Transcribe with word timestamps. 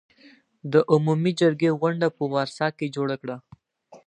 د 0.71 0.73
عمومي 0.91 1.31
جرګې 1.41 1.69
غونډه 1.79 2.07
په 2.17 2.23
ورسا 2.33 2.67
کې 2.77 2.93
جوړه 2.95 3.15
کړه. 3.21 3.37